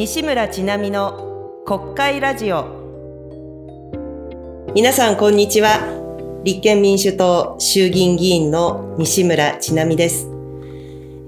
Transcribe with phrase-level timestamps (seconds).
[0.00, 2.64] 西村ちなみの国会ラジオ。
[4.74, 6.40] 皆さんこんにちは。
[6.42, 10.26] 立憲民主党衆議院議員の西村ちなみです。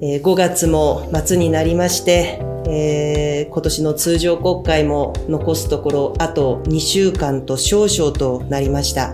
[0.01, 9.13] え5月も末になりまして、えー、今年の通常国会も残すところあと2週間と少々となりました。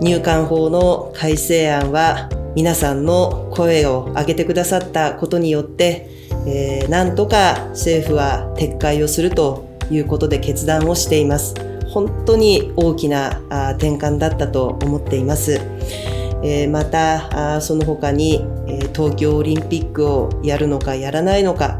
[0.00, 6.17] 入管法の改正案は皆さんの声を上げてくださったことによって、
[6.50, 11.54] えー、なんとか政府は撤回をするということで決断をしています。
[11.88, 13.40] 本当に大きな
[13.76, 15.60] 転換だったと思っています。
[16.42, 21.78] えー、またその他に、えー、東京オリンピックをやるのかやらないのか、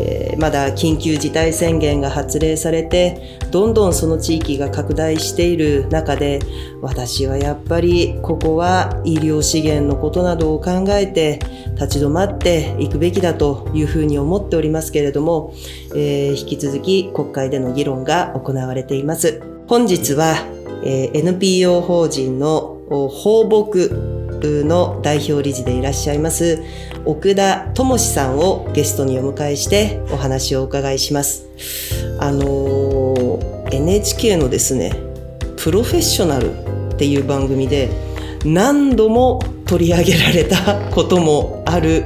[0.00, 6.40] えー、まだ緊急事態宣言が発令されてどんどんその地域が拡大している中で
[6.80, 11.40] 私はやっぱりここは医療資源のことなどを考えて
[11.74, 15.54] 立ち止まっていくべきだというふうに思っておりますけれども、
[15.94, 19.42] えー、引き続き国会での議論が行われています。
[19.66, 20.34] 本日は、
[20.82, 23.90] えー、NPO 法人の放牧
[24.40, 26.62] の代表理事でいらっしゃいます
[27.08, 31.46] 奥田智さんをゲストにお迎えしてお話をお伺いします。
[32.20, 33.40] あの
[33.72, 34.92] NHK のですね
[35.56, 36.52] プロフェッショナル
[36.92, 37.88] っていう番組で
[38.44, 42.04] 何度も取り上げられた こともある、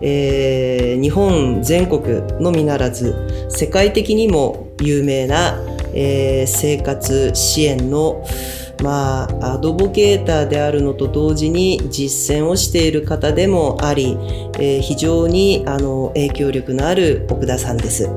[0.00, 3.16] えー、日本全国のみならず
[3.48, 5.60] 世界的にも有名な、
[5.92, 8.24] えー、生活支援の
[8.82, 14.16] まあ、アドボケーターであるのと同時に実践をしている方でもあり、
[14.58, 18.08] えー、非常にあの影響力のある奥田さんです。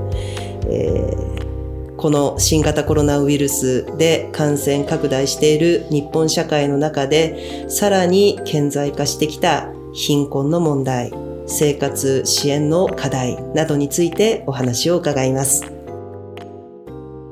[0.68, 11.12] えー、この新型コロナウイルスで感染拡大している日本社会の中でさらに顕在化してきた貧困の問題、
[11.48, 15.64] 生活支援の課題などについてお話を伺います。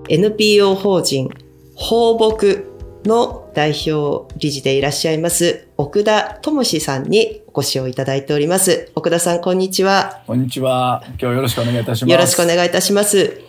[0.10, 1.30] NPO 法人
[1.76, 8.92] 放牧の代表理事でいらっしゃいます奥田智さんにお越しをいただいております。
[8.94, 10.22] 奥田さん、こんにちは。
[10.28, 11.02] こんにちは。
[11.08, 12.12] 今日よろしくお願いいたします。
[12.12, 13.42] よろしくお願いいたします。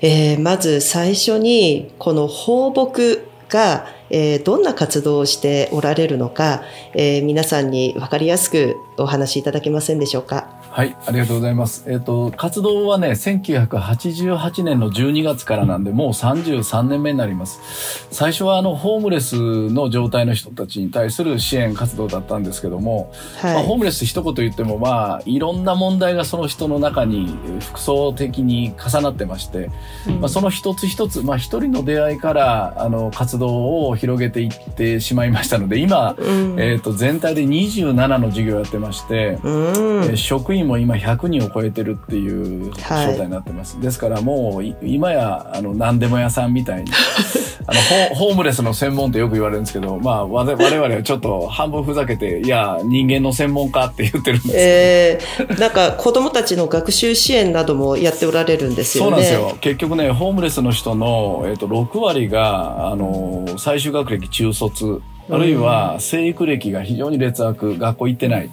[0.00, 3.18] えー、まず最初に、この放牧
[3.50, 6.62] が、えー、どんな活動をしておられるのか、
[6.94, 10.59] えー、皆さんに分かりやすくお話しいただけませんでしょうか？
[10.72, 11.82] はい、ありがとうございます。
[11.88, 18.06] えっ、ー、と、活動はね、1988年の12月からなんで、もう33年目になります。
[18.12, 19.34] 最初はあの、ホームレス
[19.68, 29.70] の状態の人たちに対する支援活動だったんですけども、はい、まあ、ホームレス一言言っても、まあ、いろんな問題がその人の中に複層的に重なってまして、
[30.06, 43.74] うん、まあ、その一つ一つ、まあ、一人の出会いから、あの、活動を広げていってしまいましたので、今、うん、えっ、ー、と、全体で27の授業をやってまして、うん、えー、職員員も今100人を超えてるっていう状態になってます。
[43.74, 46.90] はい、ですからもう今やあの何でも屋さんみたいに
[47.66, 59.06] あのホームレスの専門ってよく言われるんですけど、まあ我々はちょっと半分ふざけていや人間の専門家って言ってるんですえー、なんか子供たちの学習支援などもやっておられるんですよね。
[59.06, 59.56] そうなんですよ。
[59.60, 65.00] 結局ねホームレスの人のえっ、ー、と6割があの最終学歴中卒
[65.30, 68.50] あるいは生育歴が非常に劣悪、学校行ってない。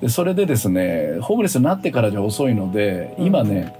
[0.00, 3.76] でそれでですねホームレスになってからじゃ遅いので今ね、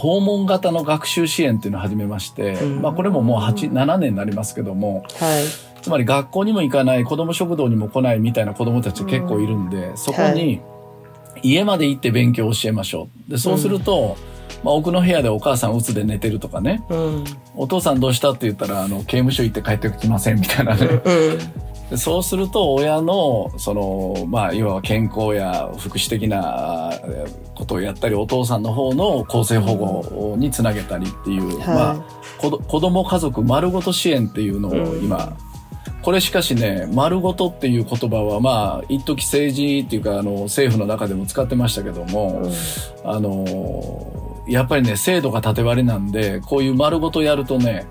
[0.00, 10.62] 訪問型の学習支援っていうのを始めまして、うん、まあこれももう8、7年になりますけども、はい、つまり学校にも行かない子ども食堂にも来ないみたいな子どもたち結構いるんで、うん、そこに
[11.42, 13.30] 家まで行って勉強を教えましょう。
[13.30, 14.16] でそうすると、
[14.60, 16.82] うん、まあ、奥の部屋でお母さん鬱で寝てるとかね、
[17.54, 20.98] お父さんどうしたって言ったらあの刑務所行って帰ってきませんみたいなね、で
[21.96, 26.92] そうすると親のそのまあいわば健康や福祉的な
[27.54, 47.86] ことをやったりお父さんの方の厚生保護につなげたりっていう、はい、まあ子供家族丸ごと支援っていうのを今、うん、これしかしね丸ごとっていう言葉はまあ一時政治っていうかあの政府の中でも使ってましたけども、うん、あのやっぱりね制度が縦割りなんでこういう丸ごとやるとね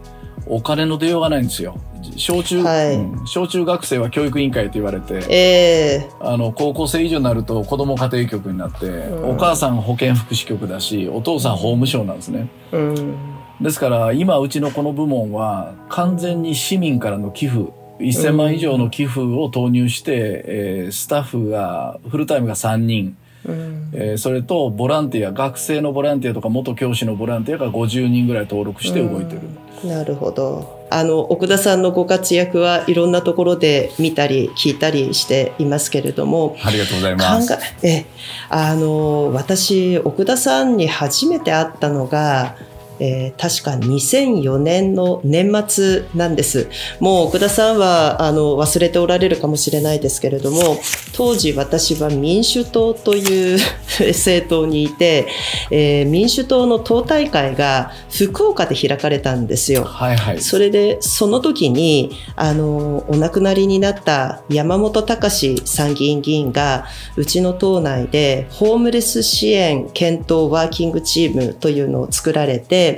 [0.48, 1.80] お金の出ようがないんですよ。
[2.16, 13.18] 小中、はい、うん、小中学生は教育委員会と言われて、えー、あの高校生以上になると子ども家庭局になって、うん、お母さん保健福祉局だしお父さん法務省なんですね、うん、
[13.62, 23.90] ですから今うちのこの部門は完全に市民からの寄付1000万以上の寄付を投入して、えー、スタッフがフルタイムが3人うん。
[23.94, 29.42] えーそれとボランティア学生のボランティアとか元教師のボランティアが50人ぐらい登録して動いてる、
[29.84, 30.80] なるほど。
[30.92, 37.58] あの、奥田さんのご活躍はいろんなところで見たり聞いたりしていますけれども、ありがとうございます。
[37.84, 38.06] え
[38.50, 42.56] あの私奥田さんに初めて会ったのが、
[43.00, 46.70] えー確か2004年の年末なんです
[47.00, 50.78] もう奥田さんはあの忘れておられるかもしれないですけれども
[51.14, 53.60] 当時私は民主党という
[54.10, 55.28] 政党にいて、
[55.72, 59.84] えー民主党の党大会が福岡で開かれたんですよ。
[59.84, 66.86] はいはいそれでその時にあのお亡くなりになった山本隆参議院議員が
[67.16, 72.89] うちの党内でホームレス支援検討ワーキングチームというのを作られて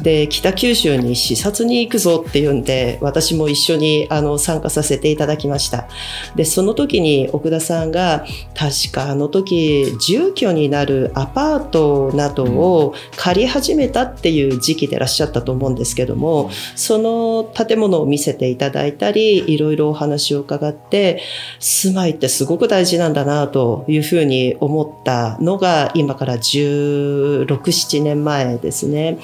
[0.00, 5.88] で北九州に視察に行くぞっていうんで私も一緒にあの参加させていただきました
[6.36, 8.24] でその時に奥田さんが
[8.54, 21.22] 確かあの時住居になるアパートなどを借り始めたっていう時期でいらっしゃったと思うんですけどもその建物を見せていただいたりいろいろお話を伺って
[21.58, 29.18] 住まいってすごく大事なんだなというふうに思ったのが今から1617年前ですね。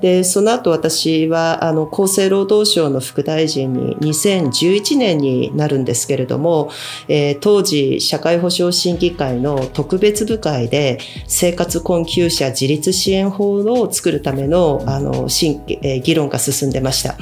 [0.00, 6.70] でその後私はあの厚生労働省の副大臣に2011年になるんですけれども、
[7.08, 17.16] えー当時社会保障審議会の特別部会で生活困窮者自立支援法を作るためのあの審議えー議論が進んでました。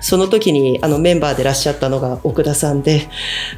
[0.00, 3.08] その時にあのメンバーでいらっしゃったのが奥田さんで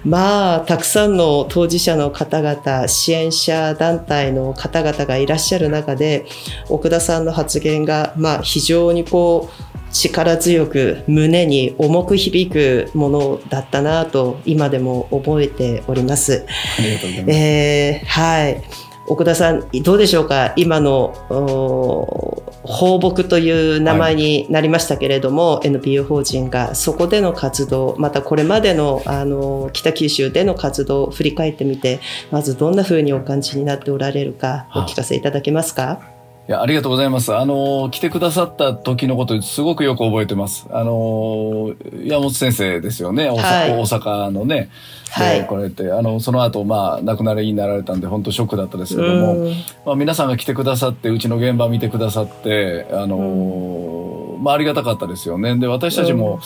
[0.04, 6.26] まあたくさんの当事者の方々支援者団体の方々がいらっしゃる中で
[6.68, 16.44] 奥田さんの発言が、まあ、非常にこう力強く胸に重く響くものだったなと今でも覚えております。
[16.78, 18.62] ありがとうございます、えーはい。
[19.10, 20.52] 奥田さん、どうでしょうか？
[20.56, 36.17] 今の、お放牧という名前になりましたけれども、NPO 法人がそこでの活動、またこれまでの、あの、北九州での活動を振り返ってみて、まずどんな風にお感じになっておられるか、お聞かせいただけますか？
[36.48, 37.36] いや、ありがとうございます。
[37.36, 40.66] あの、来てくださった時のこと、すごくよく覚えてます。
[40.70, 41.74] あの、
[42.04, 43.28] 山本先生ですよね。
[43.28, 44.70] 大阪,、はい大阪のね。
[45.10, 49.52] はいでこれって、あの、その後、まあ、亡くなりになられたんで、本当ショックだったですけども、うん
[49.84, 55.56] まあ、皆さんが来てくださって、うちの現場見てくださって、あの、まあ、ありがたかったですよね。
[55.56, 56.40] で、私たちも、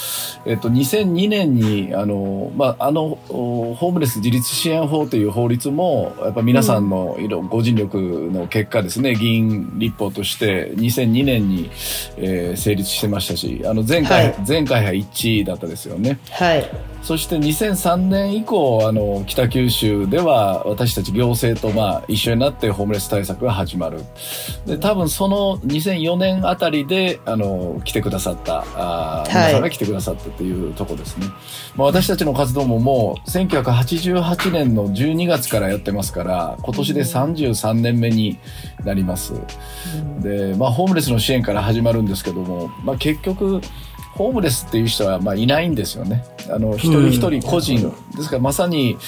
[0.47, 7.99] えっと、2002年に、あの、まあ、あの、おホームレス自立支援法という法律も、やっぱ皆さんのいろ、ご尽力
[8.33, 11.71] の結果ですね、議員立法として2002年に、
[12.17, 16.19] えー成立してましたし、あの、前回、はい前回は一致だったですよね。
[16.31, 16.71] はい。
[17.03, 24.03] そして2003年以降、あの、北九州では私たち行政とまあ一緒になってホームレス対策が始まる。
[24.67, 31.27] で、多分その2004年あたりで、あの、来てくださった、あ皆さんが来てくださったっていうとこですね。
[31.75, 38.39] まあ私たちの活動ももう1988年の12月からやってますから、今年で33年目に
[38.85, 39.35] なります。
[40.21, 43.61] で、まあ、ホームレスの支援から始まるんですけども、まあ、結局、
[44.15, 46.25] ホームレスっていう人はまあいないんですよね。
[46.51, 47.93] あの、一人一人個人。
[48.17, 48.99] ですからまさに、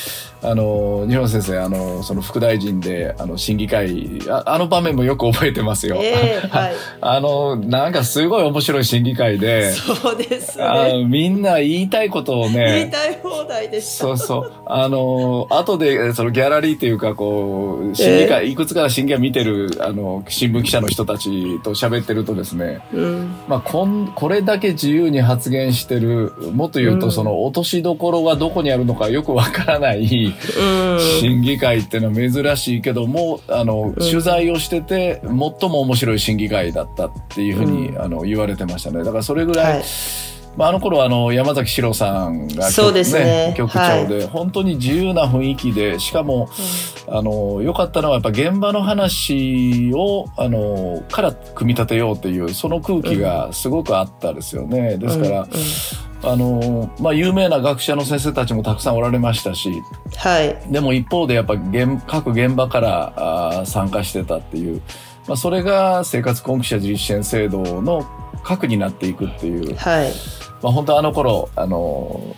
[0.44, 5.96] あの、日本先生、あの、その副大臣で、あの、審議会、ああの場面もよく覚えてますよ。
[6.02, 6.74] ええはい。
[7.00, 11.04] あの、なんかすごい面白い審議会で、そうですあね。
[11.04, 14.04] みんな言いたいことを言いね、たい放題でした。
[14.04, 14.52] そうそう。
[14.66, 23.34] あの、後で、そのギャラリーっていうか、こう、審議会、いくつかの審議会見てる、あの、新聞記者の人たちと喋ってるとですね、うん。
[23.48, 31.00] まあ、こん、これだけ自由に発言してる、もっと言うと、うんその、落としどころがどこにあるのかよくわからない、うん。
[31.20, 35.30] 審議会っていうのは珍しいけども、あの、取材をしてて、最
[35.68, 39.04] も面白い審議会だったっていうふうに、うんあの、言われてましたね。
[39.04, 39.84] だからそれぐらい、はい。
[40.56, 43.54] まあ、あの頃あの山崎史郎さんがそうですね。
[43.56, 46.48] 局長で、本当に自由な雰囲気でしかも
[47.08, 54.96] あの良かったのはやっぱ現場の話をあのから組み立てようっていうその空気がすごくあったですよね。
[54.96, 55.48] ですから、うんうん。
[56.26, 59.70] あのまあ、有名な学者の先生たちもたくさんおられましたし
[60.16, 60.72] はい。
[60.72, 64.80] でも一方でやっぱ現各現場からあー参加してたっていう、
[65.26, 68.06] まあ、それが生活困窮者自立支援制度の
[68.44, 70.12] 核になっていくっていうはい。
[70.62, 72.34] まあ、本当あの頃、あの、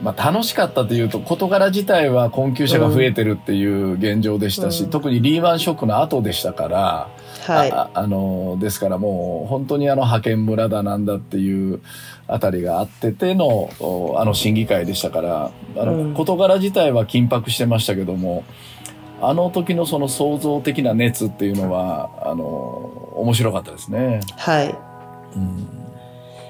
[0.00, 7.08] まあ、楽しかったというと、事柄自体は困窮者が増えてるっていう現状でしたし、うん特にリーマンショックの後でしたから、
[7.44, 7.72] はい。
[7.72, 11.80] ああの、ですからもう本当にあの派遣村だなんだっていう
[12.28, 13.48] あたりがあってての、
[13.80, 18.44] おあの審議会でしたから、あの、うん事柄自体は緊迫してましたけども、
[19.20, 22.44] あの時のその創造的な熱っていうのはあの
[23.16, 24.20] 面白かったですね。
[24.36, 24.95] はい、うん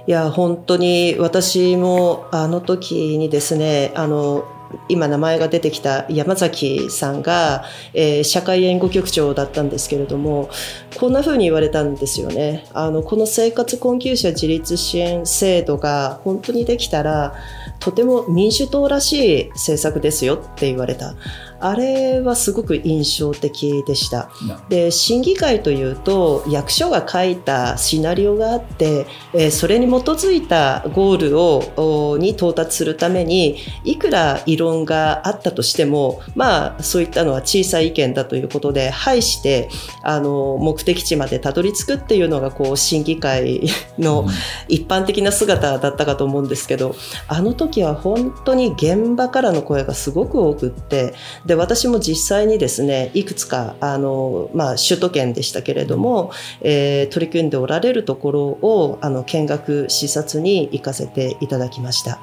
[0.07, 4.45] いや本当に私もあの時にですねあの
[4.89, 10.51] 今名前が出てきた山崎さんが、えー、社会援護局長だったんですけれども
[10.97, 12.67] こんなふうに言われたんですよね。
[12.73, 17.35] あのこの生活困窮者自立支援制度が本当にできたら
[17.81, 21.15] とても民主党らしい政策ですよって言われた。
[21.61, 24.31] あれはすごく印象的でした。
[24.69, 39.69] で審議会というと役所が書いたシナリオがあって、えー、それに基づいたゴールをに到達するためにいくら異論があったとしてもまあそういったのは小さい意見だということで排して
[40.03, 43.63] あの目的地までたどり着くっていうのがこう審議会
[43.99, 44.27] の
[44.69, 46.95] 一般的な姿だったかと思うんですけど
[47.29, 51.15] あの時は本当に現場からの声がすごく多くって
[51.47, 62.19] で私も実際にですねいくつかあの、まあ、首都圏でしたけれども、えー、取り組んでおられるところをあの見学視察に行かせていただきました、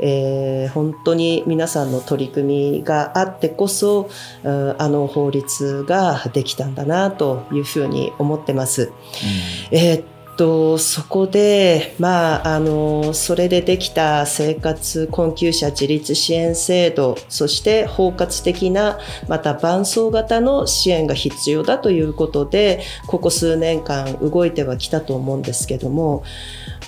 [0.00, 4.10] えー、本当に皆さんの取り組みがあってこそ
[4.42, 8.82] あの法律ができたんだなというふうに思ってます。
[8.82, 18.98] うん、えーとそこで、まあ、あのそれでできた生活困窮者自立支援制度そして包括的な
[19.28, 26.24] また伴走型の支援が必要だということでここ数年間動いてはきたと思うんですけども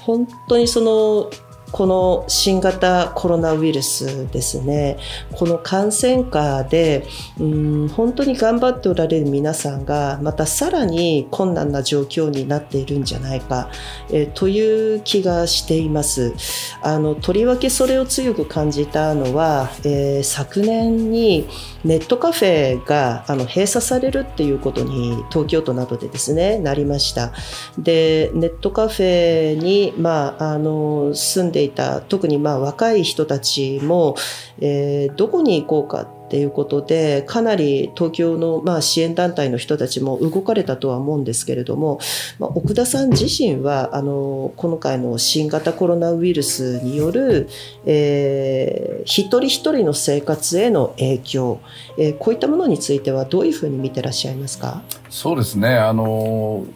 [0.03, 1.31] 本当にその
[1.77, 4.97] この新型コロナウイルスですね。
[5.33, 7.05] この感染下で
[7.39, 13.69] うん本当に頑張っておられる皆さんがまたさらに困難な状況になっているんじゃないか、
[14.09, 16.33] えー、という気がしています。
[16.81, 21.47] あのとりわけそれを強く感じたのは、えー、昨年に
[21.85, 27.33] ネットカフェがあの閉鎖されるっていうことに東京都などでですねなりました。
[27.79, 32.01] でネットカフェに、まあ、あの住んでいた。
[32.01, 34.17] 特にまあ若い人たちも、
[34.61, 42.01] えー、どこに行こうかっていうことでかなり東京のまあ支援団体の人たちも動かれたとは思うんですけれども、
[42.41, 47.49] まあ、奥田さん自身はあの今回の新型コロナウイルスによる、
[47.85, 51.61] えー、一人一人の生活への影響、
[51.97, 54.83] えー、こういったものについてはどういうふうに見てらっしゃいますか？
[55.17, 56.67] そうですねあの、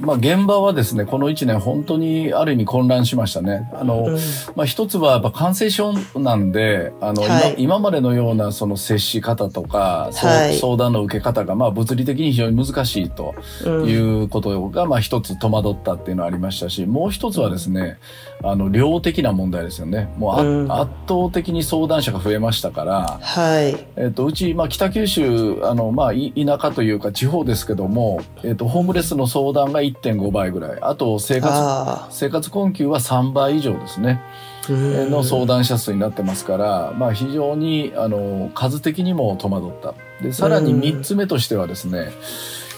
[0.00, 3.70] まあ、現場はですねこの1年本当にある意味混乱しましたね。
[3.72, 4.18] あの、うん、
[4.54, 13.34] まあ、一つはやっぱ感染症なんであの、はい、今今までのようなそその接し方とか、はい、相談の受け方が、まあ、物理的に非常に難しいと
[13.86, 17.98] いうことが、まあ、一つ戸惑ったっていうのはありましたし、もう一つはですね、
[18.42, 20.12] あの、量的な問題ですよね。
[20.18, 23.86] もう、うん、圧倒的に相談者が増えましたから、はい。
[23.96, 30.78] えっ、と、うち、まあ、北九州、あの、まあ、田舎というか地方ですけども、えっ、と、ホームレスの相談が1.5倍ぐらい。
[30.82, 31.54] あと、生活、
[32.10, 34.20] 生活困窮は3倍以上ですね。
[34.68, 42.10] の相談者数になってますから、まあ、非常にあの数的にも戸惑ったでさらに3つ目としてはですね、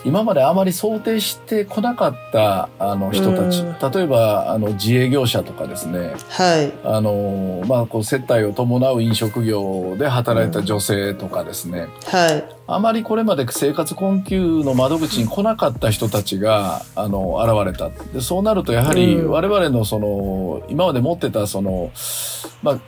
[0.04, 3.62] 今まであまり想定してこなかったあの人たち、
[3.96, 17.90] 例えばあの自営業者とかですね、はい、あのまあ、こう接待を伴う飲食業で働いた女性とかですね、はい、あまりこれまで生活困窮の窓口に来なかった人たちがあの現れた。
[18.12, 21.90] でそうなるとやはり我々のその今まで持ってたその、
[22.62, 22.80] まあ、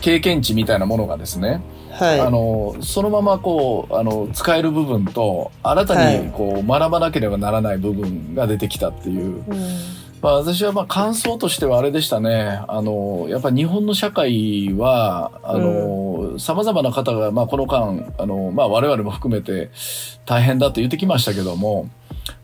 [0.00, 1.62] 経験値みたいなものがですね
[1.98, 9.42] はい、あのそのままこうあの使える部分と新たにこう、学ばなければならない部分が出てきたっていう。
[10.20, 12.60] まあ、私はまあ感想としてはあれでしたね。
[12.66, 19.70] あの、やっぱり日本の社会は、あの、様々な方が、まあこの間、あの、まあ我々も含めて
[20.26, 21.88] 大変だと言ってきましたけども、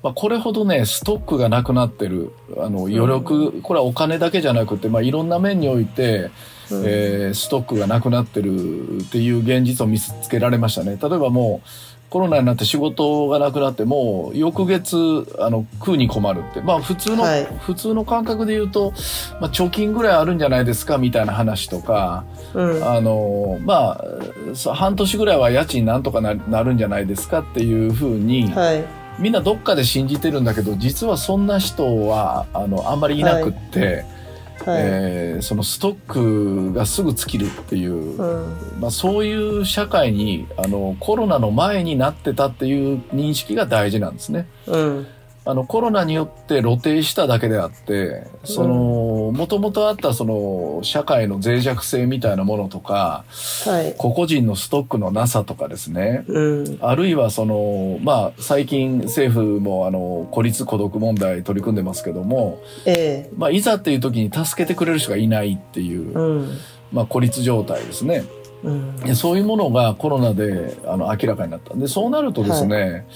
[0.02, 6.30] まあこれほどね、ストックがなくなってる、あの、余力、これはお金だけじゃなくて、まあいろんな面において、
[6.70, 10.98] うん、えー、ストックがなくなってるっていう現実を見つけられましたね。
[11.00, 11.68] 例えばもう
[12.14, 14.96] コロナになって仕事がなくなってもう翌月
[15.40, 16.60] あの食うに困るって。
[16.60, 18.92] まあ普通の、はい、普通の感覚で言うと、
[19.40, 24.00] まあ、貯金ぐらいあるんじゃないですかみたいな話とか、うん、あのま
[24.64, 28.84] あ半年ぐらいは家賃なんとかなるんじゃないですかっていうふうに、はい、
[29.18, 33.86] みんなどっかで信じてるんだけど実はそんな人はあのあんまりいなくって。
[33.86, 34.13] はい
[34.60, 44.46] はい、えー、そのストックがすぐ尽きるっていう、うん、まあ、そういう社会にあのコロナの前になってたっていう認識が大事なんですね。
[44.66, 45.06] うん
[45.46, 53.24] あのコロナによって露呈しただけであってそのもともとあったその社会の脆弱性みたいなものとか、
[53.64, 53.94] はい。
[53.98, 56.78] 個々人のストックのなさとかですねうん。
[56.80, 66.58] あるいはそのまあ最近政府もあの孤立孤独問題取り組んでますけども、えまあ、いざっていう時に助けてくれる人がいないっていう、えうん。
[66.92, 68.24] まあ、孤立状態ですね。
[68.64, 68.96] うん。
[68.96, 71.74] でそういうものがコロナであの明らかになった。
[71.74, 73.06] で、そうなるとですね、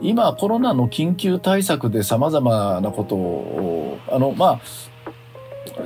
[0.00, 4.60] 今コロナの緊急対策で様々なことを、あの、まあ、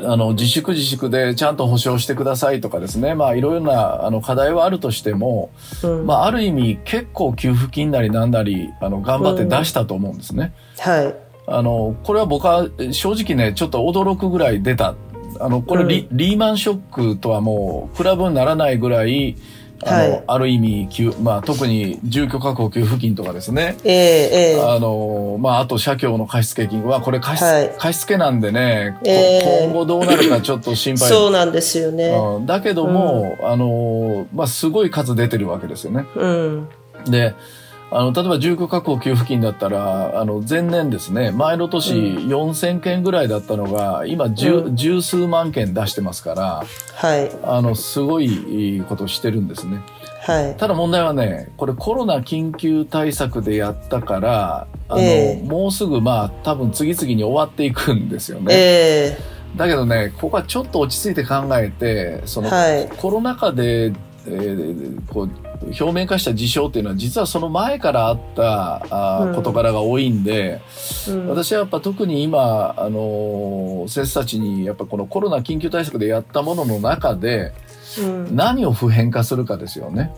[0.05, 5.51] あの、自粛自粛でちゃんと保証してくださいとかですね、まあ、いろいろなあの課題はあるとしても、
[5.83, 6.07] うん。
[6.07, 10.53] まあ、ある意味結構給付金なりなんなり、あの、頑張って出したと思うんですね。
[10.79, 11.15] はい。
[11.49, 14.95] あの、これは僕は正直ね、ちょっと驚くぐらい出た。
[15.41, 19.37] あの、これリ,、リーマンショックとはもう比べにならないぐらい、
[19.85, 23.77] あの、はいある意味、給まあ特に住居確保給付金とかですね。
[23.85, 31.09] ええええあの、まああと社協の貸付金は、これ貸し,、はい貸付なんでね、こええ今後どうなるかちょっと心配。
[31.09, 32.09] そうなんですよね。
[32.09, 36.07] うんだけども、あの、まあすごい数出てるわけですよね。
[36.17, 36.69] うん。
[37.09, 37.35] で、
[37.91, 46.65] あの、例えば住居確保給付金だったら、あの、前年ですね、前の年うん4000件ぐらいだったのが、今十、うん十数万件出してますから、
[46.95, 47.31] はい。
[47.45, 49.81] あの、すごいことしてるんですね。
[50.23, 50.57] はい。
[50.57, 58.47] ただ問題はね、これコロナ緊急対策でやったから、あの、ええもうすぐまあ、多分次々に終わっていくんですよね。
[58.53, 59.19] え
[59.57, 62.97] だけどね、ここはちょっと落ち着いて考えて、その、えはい。
[62.97, 63.93] コロナ禍で、
[64.29, 65.31] えーこう
[65.65, 69.35] 表面化した事象っていうのは実はその前からあったあーうん。
[69.35, 70.61] 事柄が多いんで、
[71.09, 71.29] うん。
[71.29, 77.53] 私はやっぱ特に今、あのー、先生たちにやっぱこのコロナ緊急対策でやったものの中で
[78.01, 78.37] うん。
[78.37, 80.13] 何を普遍化するかですよね。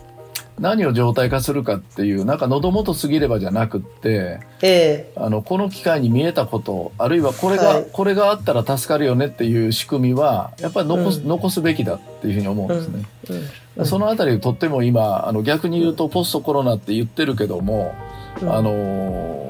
[0.59, 7.87] 何を状態化するかっていう、なんか喉元過ぎればじゃなくって、えあの、この機会に見えたこと、あるいはこれが、はい。
[7.93, 11.29] これがあったら助かるよねっていう仕組みは、やっぱり残す、うん。
[11.29, 13.03] 残すべきだっていうふうに思うんですね。
[13.31, 13.87] えうん。
[13.87, 17.95] そのあたりとっても今、あの逆に言うとポストコロナって言ってるけども、
[18.43, 18.53] うん。
[18.53, 19.48] あのー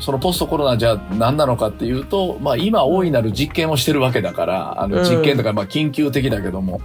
[0.00, 6.80] そのポストコロナじゃあ何なのかっていうと、まあ今大いなる実験をしてるわけだから、あの実験とかまあ緊急的だけども、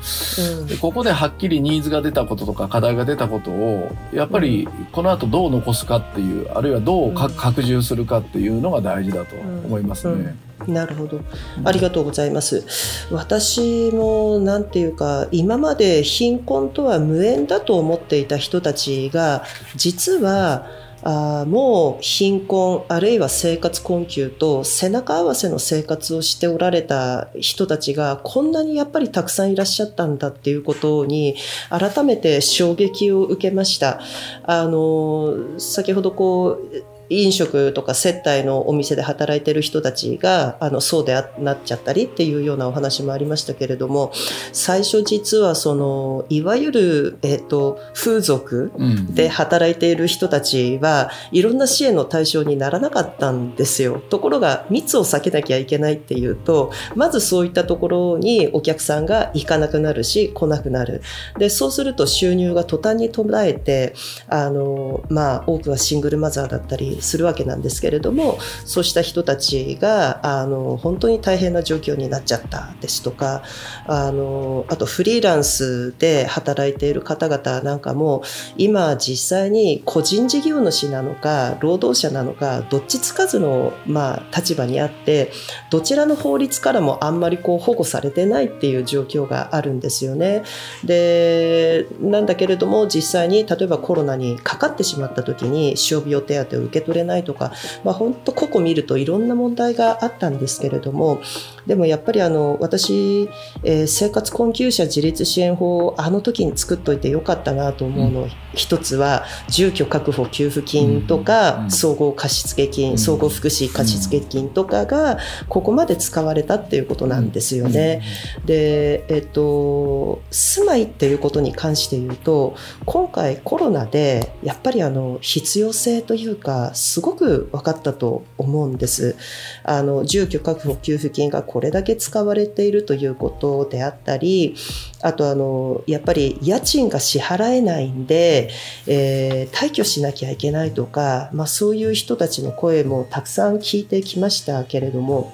[0.60, 0.68] うん。
[0.68, 10.36] でここではっきりニーズが出たこととか課題が出たことを、やっぱりこの後どう残すかっていう、あるいはどう拡充するかっていうのが大事だと思いますね。
[10.68, 11.22] なるほど。
[11.64, 12.66] ありがとうございます。
[13.12, 19.44] 私も、なんていうか、今まで貧困とは無縁だと思っていた人たちが、
[19.76, 20.68] 実は、
[21.04, 31.36] あもう貧困あるいは生活困窮と背中合わせの生活をしておられた人たちがこんなにやっぱりたくさんいらっしゃったんだっていうことに
[31.70, 34.00] 改めて衝撃を受けました。
[34.44, 44.12] あの先ほどこう飲食とか接待のお店で働いてる人たちがあのそうであなっちゃったりっていうようなお話もありましたけれども
[44.54, 49.14] 最初実はそのいわゆる、えっと風俗うん。
[49.14, 54.02] で働いている人たちはいろんな支援の対象にならなかったんですよ。
[54.10, 61.02] ところが密を避けなきゃいけないっていうとまずそういったところにお客さんが行かなくなるし来なくなる。
[61.38, 63.94] でそうすると収入が途端に途絶えて
[64.28, 73.44] あのまあ多くはシングルマザーだったりするわけなんですけれどもそうした人たちがあの本当に大変な状況になっちゃったですとか
[73.86, 78.24] あのあとフリーランスで働いている方々なんかも
[78.58, 85.32] 今実際に個人事業主なのか労働者なのかどっちつかずの、まあ、立場にあって
[85.70, 90.44] どちらの法律からもあんまりこう保護されてないっていう状況があるんですよね。
[90.84, 97.52] でなんだけれども実際に例えばコロナにかかってしまった時に傷病手当を受けれないとか、
[97.84, 101.22] まあ、本当個々見るといろんな問題があったんですけれども
[101.68, 103.30] でもやっぱりあの私、
[103.64, 111.64] えー生活困窮者自立支援法をあの時に作っといてよかったなと思うの、一つは住居確保給付金とか、うん。
[111.66, 111.72] うん。
[111.72, 112.98] 総合貸付金、うん。
[112.98, 118.02] 総合福祉貸付金とかがここまで使われたっていうことなんですよね。
[118.46, 129.16] で、えっと、住まいっていうことに関して言うと今回コロナでやっぱりあの必要性というかすごく分かったと思うんです。
[129.64, 134.56] あの住居確保給付金がこれだけ使われているということであったり
[135.02, 138.50] あとあのやっぱり家賃が支払えないんで、
[138.88, 145.34] えー退去しなきゃいけないとか、まあ、そういう人たちの声もたくさん聞いてきましたけれども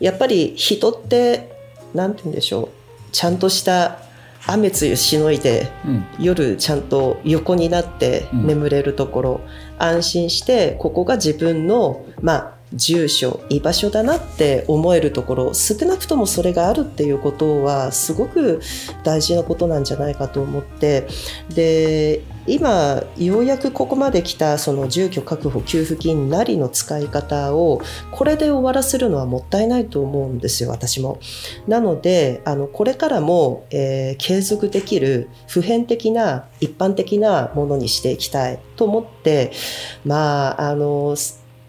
[0.00, 1.52] やっぱり人って
[1.94, 2.68] 何て言うんでしょう
[3.12, 3.98] ちゃんとした
[4.46, 6.04] 雨露しのいでうん。
[6.18, 9.40] 夜ちゃんと横になって眠れるところ、
[9.78, 18.60] 安心してここが自分のまあ住所居場所だなって思えるところ少なくともそれがあるっていうことはすごく
[19.04, 21.06] 大事なことなんじゃないかと思って
[21.54, 27.80] で今ようやくここまで来たその住居確保給付金なりの使い方を
[28.10, 31.20] これで終わらせるのはもったいないと思うんですよ私も。
[31.68, 39.52] なのであのこれからも、えー継続できる普遍的な一般的なものにしていきたいと思って
[40.04, 41.16] まああの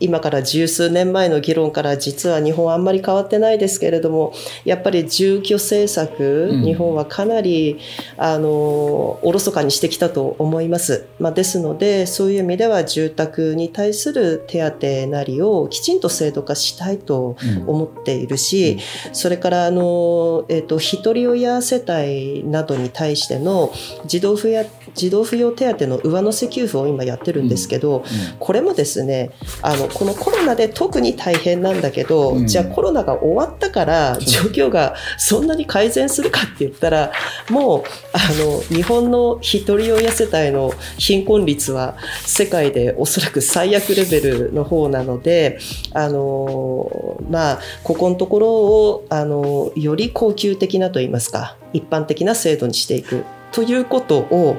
[0.04, 4.34] 今から十数年前の議論から実は日本はあんまり変わってないですけれども
[4.66, 6.64] やっぱり住居政策、うん。
[6.64, 7.80] 日本はかなり
[8.18, 17.64] あのおろそかにしてきたと思います、まあ、ですのでそういう意味では住宅に対する手当なりをきちんと制度化したいとうん。
[17.70, 18.78] 思っているし、
[19.14, 23.72] それからあの、えっと一人親世帯などに対しての
[24.06, 28.04] 児童扶養児童扶養手当の上乗せ給付を今やってるんですけど、
[28.40, 32.48] これもですねあのこのコロナで特に大変なんだけど、うん。
[32.48, 37.12] じゃあコロナが終わったから状況がそんなに改善するかって言ったら
[37.50, 45.60] もうあの日本の一人親世帯の貧困率は世界でおそらく最悪レベルの方なので
[45.94, 54.58] あのまあここのところをあのより恒久的なといいますか一般的な制度にしていくということを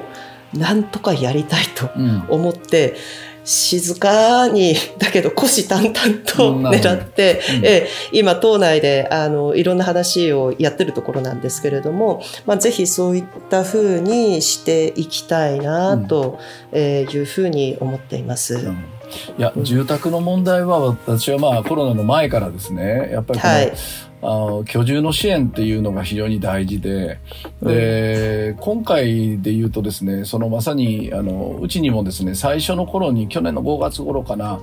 [0.53, 2.25] なんとかやりたいとうん。
[2.29, 2.95] 思って
[3.45, 7.65] 静かにだけど虎視眈々と狙って、うん。
[7.65, 16.39] ええ今党内であのいろんな話をやってるところなんですけれども、まあ、ぜひそういったふうにしていきたいなと
[16.71, 18.55] えーいうふうに思っています。
[18.55, 18.83] うん。
[19.37, 23.73] いや住宅の問題は私はまあコロナの前からですねやっぱりこの、はい
[24.21, 27.19] あの居住の支援っていうのが非常に大事で、
[27.61, 34.59] で、今回で言うとですね、そのまさに、あの、うちにもですね、最初の頃に、去年の5月頃かな、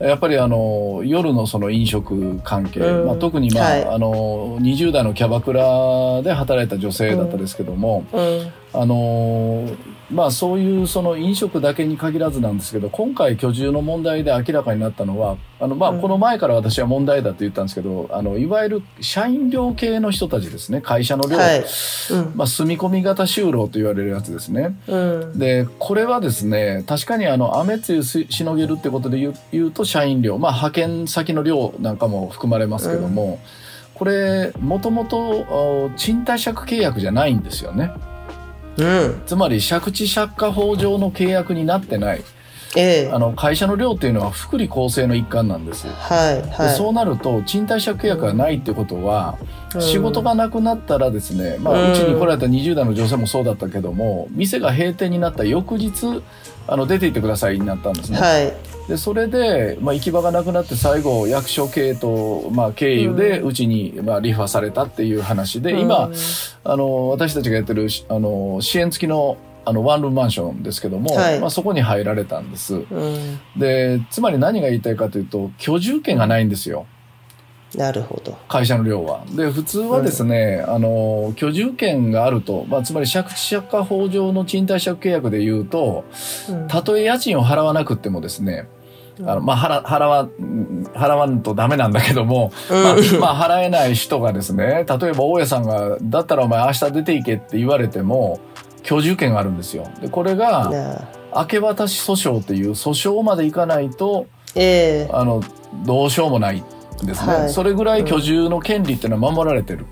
[0.00, 3.06] やっぱりあの、夜のその飲食関係、うん。
[3.06, 3.84] まあ、特にまあ、はい。
[3.86, 8.52] あの、20代のキャバクラで働いた女性だったですけども、うん。
[8.72, 16.00] あのーまあそういうその飲食だけに限らずなんですけど今回居住の問題で明らかになったのはあのまあうん。
[16.00, 20.80] この前から私は問題だと言ったんですけど、あのいわゆる社員寮系の人たちですね。
[20.80, 21.64] 会社の寮、はい。
[22.10, 22.32] うん。
[22.36, 24.78] まあ、住み込み型就労と言われるやつですね。
[24.86, 25.38] うん。
[25.38, 33.40] でこれはですね確かにあの雨露ししのげるってことで言う言うと社員寮、まあ、派遣先の寮なんかも含まれますけども、
[33.94, 37.90] これもともと賃貸借契約じゃないんですよね。
[38.78, 39.22] うん。
[39.26, 42.24] つまり借地借家法上の契約になってない。
[42.76, 43.10] ええ。
[43.12, 46.76] あの会社の寮っていうのは福利厚生の一環なんです、はいではい。
[46.76, 49.38] そうなると賃貸借契約がないってことは、
[49.74, 49.82] うん。
[49.82, 51.92] 仕事がなくなったらですね、まあ、うん。
[51.92, 56.22] うちに来られた20代の女性もそうだったけども店が閉店になった翌日
[56.68, 58.18] あの出て行ってくださいになったんですね。
[58.18, 58.52] はい。
[58.88, 65.80] でそれで、まあ、行き場がなくなって最後役所系と、まあ、経由でうちに、まあ、リファされたっていう話で、うん。
[65.80, 66.10] 今
[66.64, 71.40] あの私たちがやってるしあの支援付きのあのワンルームマンションですけども、はい。
[71.40, 72.76] まあ、そこに入られたんです。
[72.76, 73.40] うん。
[73.56, 76.86] でつまり何が言いたいかというと居住権がないんですよ
[77.74, 78.36] なるほど。
[78.48, 79.24] 会社の寮は。
[79.30, 86.04] で普通はですね、あの居住権があると、まあ、つまり借地借家法上の賃貸借契約で言うと
[86.48, 86.68] うん。
[86.68, 88.68] たとえ家賃を払わなくってもですね
[89.20, 90.28] あの、まあ、払払わん
[90.94, 93.20] 払わんとダメなんだけども、まあうん。
[93.20, 98.40] まあ、払えない人がですね例えば大家さんが「だったらお前明日出ていけ」って言われても
[98.82, 99.86] 居住権があるんですよ。
[100.00, 105.10] でこれがな明け渡し訴訟っていう訴訟までいかないとええ。
[105.12, 105.42] あの
[105.84, 106.60] どうしようもない。
[106.60, 107.50] んですね、はい。
[107.50, 109.86] それぐらい居住の権利っていうのは守られてる。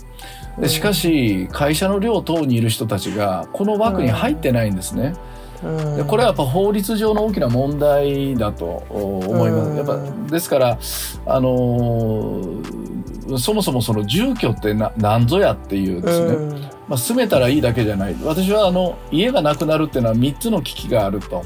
[0.58, 5.14] でしかし会社の寮等にいる人たちがこの枠に入ってないんですね。
[5.62, 5.96] うん。
[5.96, 9.70] でこれはやっぱ法律上の大きな問題だとお思います。
[9.70, 9.76] うん。
[9.76, 10.78] やっぱですから、
[11.26, 12.86] あのー
[13.38, 16.60] そもそもその住居ってな何ぞやっていうですね、うん。
[16.60, 18.16] まあ、住めたらいいだけじゃない。
[18.22, 21.42] 私はあの家がなくなるっていうのは3つの危機があると。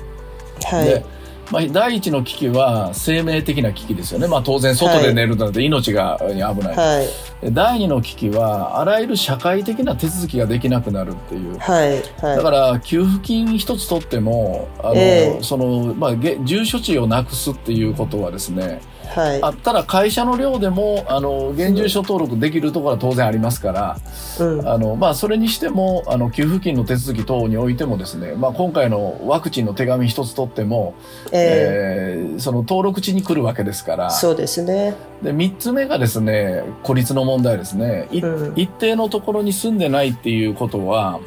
[0.64, 0.84] はい。
[0.84, 1.04] で
[1.50, 7.44] まあ、第一の危機は生命的な危機ですよね、まあ、当然外で寝るなんて命が危ない、はい。
[7.44, 11.58] で第二の危機はあらゆる社会的な手続きができなくなるっていう。
[11.58, 12.02] はい。
[12.20, 12.36] はい。
[12.36, 15.42] だから給付金一つ取ってもあの、ええ。
[15.42, 19.42] そのまあ、げ住所地をなくすっていうことはですねはい。
[19.42, 23.98] あったら会社の寮でもあの現住所登録できるところは当然ありますから
[24.38, 24.68] うん。
[24.68, 30.94] あの、まあ、それにしてもあの給付金の手続き等においてもですね、まあ、今回のワクチンの手紙一つ取っても、
[31.32, 32.36] ええ。
[32.36, 34.06] ーその登録地に来るわけですから。
[34.06, 34.94] えそうですね。
[35.22, 38.58] で3つ目がですね孤立の問題ですね、いうん。
[38.58, 41.20] 一定のところに住んでないっていうことは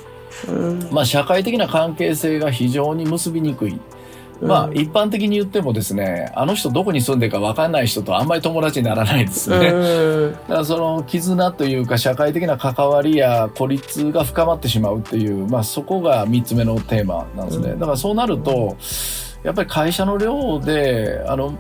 [0.92, 3.80] まあ、社会的な関係性が非常に結びにくい。
[4.42, 9.72] まあ、一般的に言ってもですね、あの人どこに住んでるか分かんない人とあんまり友達にならないですね。
[9.72, 17.74] だからその絆というか社会的な関わりや孤立が深まってしまうっていう、まあそこが3つ目のテーマなんですね。
[17.74, 18.76] だからそうなると、
[19.44, 21.54] やっぱり会社の量で、あの、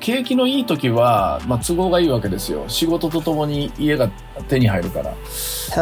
[0.00, 2.64] 景気のいい時は、まあ、都合がいいわけですよ。
[2.66, 4.08] 仕事とともに家が
[4.48, 5.14] 手に入るから。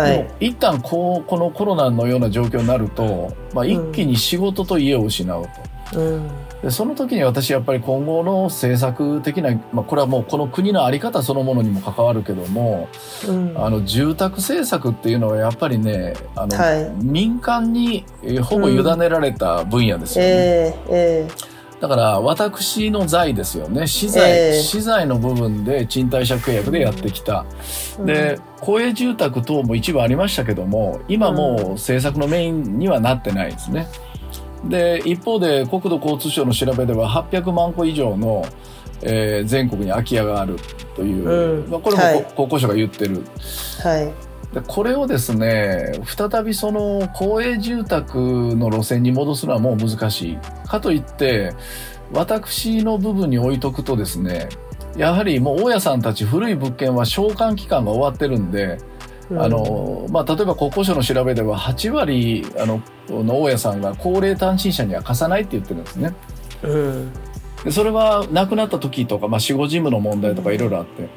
[0.00, 0.10] は
[0.40, 0.48] い。
[0.48, 5.48] 一旦こう、このコロナのような状況になると、まあ、一気に仕事と家を失うと。
[5.94, 6.31] うん、
[6.62, 12.88] でその時に私やっぱり今後の政策的な、まあ、これはもうこの国の在り方そのものにも関わるけども、
[13.27, 18.05] うん、あの住宅政策っていうのはやっぱりねあの、はい、民間に
[18.42, 20.77] ほぼ委ねられた分野ですよね。
[20.88, 20.94] うん。
[20.94, 21.59] えーえー。
[21.81, 23.87] だから私の財ですよね。
[23.87, 27.46] 資材、えー、資材の部分で賃貸借契約でやってきた、
[27.98, 33.87] うん、で公営住宅等も一部ありましたけども今もう政策のメインにはなってないですね。
[34.64, 38.44] で一方で国土交通省の調べでは800万戸以上の、
[39.02, 40.56] えー、全国に空き家がある
[40.96, 43.22] という、うん、まあ、これも、はい、国交省が言ってる。
[43.82, 44.28] はい。
[44.52, 48.18] でこれをですね再びその公営住宅
[48.56, 50.38] の路線に戻すのはもう難しい。
[50.66, 51.54] かといって
[52.12, 54.48] 私の部分に置いとくとですね
[54.96, 58.78] やはりもう大家さんたち古い物件は償還期間が終わってるんで
[59.30, 66.14] あのまあ、例えば国交省の調べでは8割あのの大家さんが高齢単身者には貸さないって言ってるんですね。
[66.62, 67.12] うん、
[67.62, 71.08] でそれは亡くなった時とか、まあ、死後事務の問題とかいろいろあって。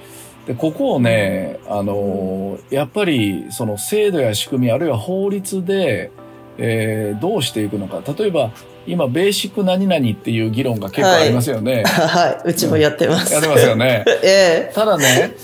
[0.48, 6.12] でここをね、あのやっぱりその制度や仕組みあるいは法律で、
[6.58, 8.52] えー、どうしていくのか例えば
[8.88, 11.84] 今、ベーシック何々っていう議論が結構ありますよね。
[11.84, 13.34] はい、 はい、うちもやってます。
[13.34, 14.04] やってますよね。
[14.24, 15.36] ええただね、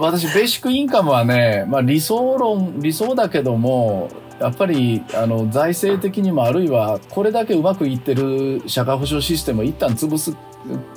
[0.00, 4.08] 私、ベーシックインカムはね、まあ理想論、理想だけども、
[4.40, 10.34] やっぱり、あの、財政的にもあるいは、これだけうまくいってる社会保障システムを一旦潰す、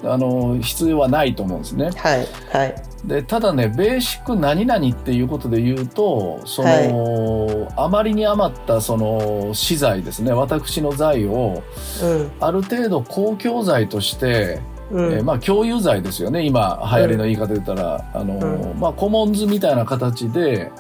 [0.04, 1.90] あの、必要はないと思うんですね。
[1.96, 2.93] はい、はい。
[3.06, 11.64] でただねベーシック何々っていうことで言うとその、はい、あまりに余ったその資材ですね私の財を、
[12.02, 16.44] うん、ある程度公共財としてうん、えー、まあ共有財ですよね。
[16.46, 20.72] 今流行りの言い方で言ったら、うん、あの、うん、まあコモンズみたいな形で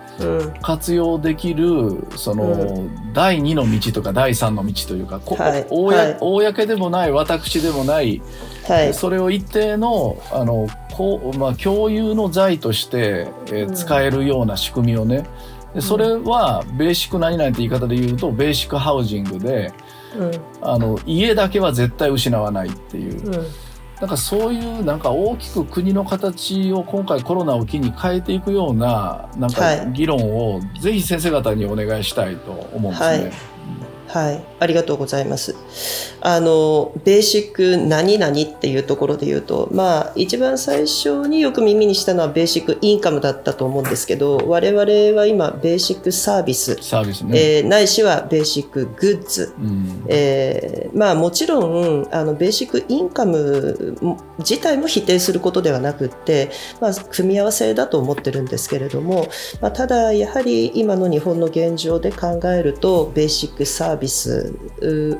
[0.61, 8.21] 活用できるその、第2の道とか第3の道というか、はい、公はい、公でもない私でもない、
[8.67, 15.25] はい、それを一定のあのこう、まあ、共有の財として、えー、使えるような仕組みをね
[15.73, 19.73] でそれはベーシック何々って言い方で言うとベーシックハウジングで、
[20.61, 23.45] あの家だけは絶対失わないっていう。
[24.03, 33.23] なんかそういうなんか大きく国の形を今回コロナを機に変えていくようななんか議論をぜひ先生方にお願いしたいと思うんですね。
[33.23, 33.31] はい
[34.13, 35.55] はい、ありがとうございます。
[36.21, 47.57] あの、ベーシック何々っていうところで言うと、まあ、一番最初によく耳にしたのはベーシックインカムだったと思うんですけど、我々は今、ベーシックサービス、サービスね。
[47.57, 49.55] えー、ないしはベーシックグッズ。
[49.59, 53.97] うん、えー、まあ、もちろん、あの、ベーシックインカム
[54.37, 59.27] 自体も否定することではなくって、まあ、組み合わせだと思ってるんですけれども、
[59.59, 64.53] まあ、ただ、やはり今の日本の現状で考えると、ベーシックサービスビス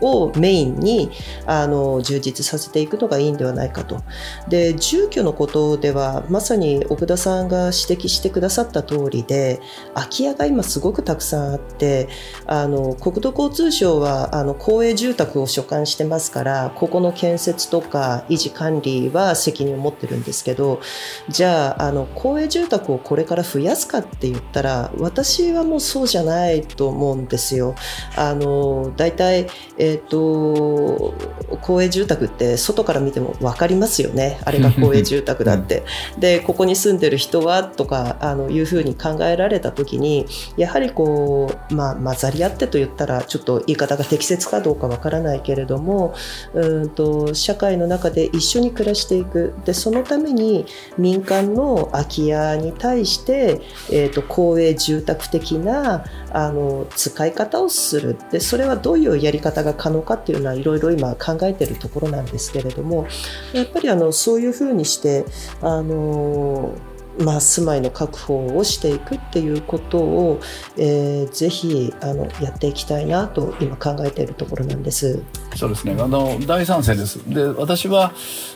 [0.02, 1.10] をメインに
[1.46, 4.02] あの充実させていくのがいいんではないかと。
[4.50, 9.62] で住居のことではまさに奥田さんが指摘してくださった通りで
[9.94, 12.10] 空き家が今すごくたくさんあって
[12.46, 20.82] あの国土交通省はあの公営住宅を所管してますからここの建設とか維持管理は責任を持ってるんですけど
[21.30, 27.76] じゃああの公営住宅をこれから増やすかって言ったら私はもうそうじゃないと思うんですよ。
[28.16, 31.14] あの大体、えーと、
[31.62, 34.40] 公営住宅って外から見ても分かりますよね。
[34.46, 35.84] あれが公営住宅だって。
[36.20, 40.26] でここに住んでる人はとかあのいうふうに考えられた時に
[40.58, 46.14] やはりこう、まあ、混ざり合ってと言ったらちょっと言い方が適切かどうか分からないけれども
[46.54, 49.54] うんと社会の中で一緒に暮らしていく。
[49.66, 50.66] でそのために
[50.98, 58.18] 民間の空き家に対して、えーと公営住宅的なあの使い方をする。
[58.32, 63.08] でそれれはどういうやり方が可能かっていうのはいろいろ今考えているところなんですけれども
[63.54, 65.26] やっぱりあのそういうふうにして
[65.62, 66.74] あの
[67.20, 70.42] まあ、住まいの確保をしていくっていうことを、
[70.78, 75.22] えー、ぜひあのやっていきたいなと今考えているところなんです。
[75.56, 75.96] そうですね。
[76.00, 77.20] あの、大賛成です。
[77.30, 78.14] で、私は、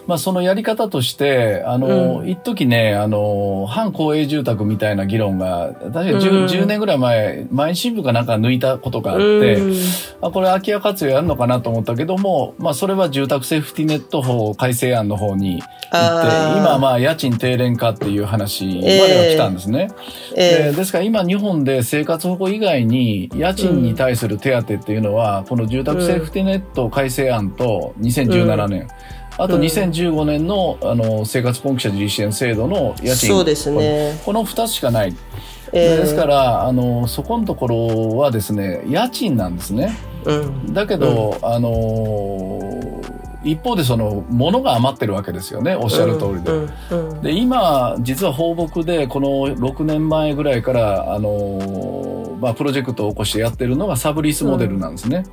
[0.07, 2.29] まあ、そのやり方として、あの、うん。
[2.29, 6.45] 一時ね、あの、反公営住宅みたいな議論が、確か 10,、うん。
[6.45, 9.75] 10年ぐらい前、毎日新聞かなんか抜いたことがあって、うん。
[10.21, 19.89] あ、これ空き家活用やるのかなと思ったけども、まあ、それは住宅セーフティネット法改正案の方に行って、今はまあ、家賃低廉化っていう話までは来たんですね。
[20.37, 28.87] えでですから今日本で生活保護以外に家賃に対する手当っていうのは、この住宅セーフティネット改正案と2017年、
[29.37, 34.19] あとうん2015年のあの生活困窮者自立支援制度のえ家賃そうですね。
[34.25, 35.15] この2つしかない、
[35.73, 40.73] ええですからあのそこのところはですね家賃なんですねうん。
[40.73, 43.01] だけど、あの
[43.43, 46.51] 一方でその物が余ってるわけですよねおっしゃる通りで。
[46.51, 55.23] うんうんで今実は放牧でこの6年前ぐらいからあの、まあ、プロジェクトを起こしてやってるのがサブリースモデルなんですね。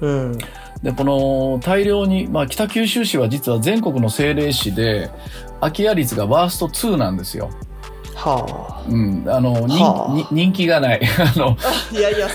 [0.00, 0.38] うん。
[0.82, 5.10] でこの大量に、まあ、北九州市は実は全国の政令市で
[5.60, 7.50] 空き家率がワースト2なんですよ。
[8.14, 11.00] はうん、あの人はあに人気がない。
[11.18, 11.96] あのあ。
[11.96, 12.28] いやいや、